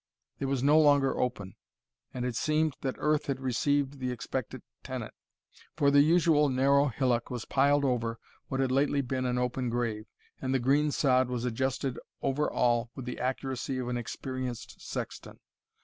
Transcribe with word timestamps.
It 0.39 0.45
was 0.45 0.63
no 0.63 0.79
longer 0.79 1.19
open, 1.19 1.53
and 2.11 2.25
it 2.25 2.35
seemed 2.35 2.75
that 2.81 2.95
earth 2.97 3.27
had 3.27 3.39
received 3.39 3.99
the 3.99 4.09
expected 4.11 4.63
tenant; 4.81 5.13
for 5.77 5.91
the 5.91 6.01
usual 6.01 6.49
narrow 6.49 6.87
hillock 6.87 7.29
was 7.29 7.45
piled 7.45 7.85
over 7.85 8.17
what 8.47 8.59
had 8.59 8.71
lately 8.71 9.01
been 9.01 9.25
an 9.25 9.37
open 9.37 9.69
grave, 9.69 10.07
and 10.41 10.55
the 10.55 10.59
green 10.59 10.89
sod 10.89 11.29
was 11.29 11.45
adjusted 11.45 11.99
over 12.23 12.49
all 12.49 12.89
with 12.95 13.05
the 13.05 13.19
accuracy 13.19 13.77
of 13.77 13.89
an 13.89 13.97
experienced 13.97 14.81
sexton. 14.81 15.39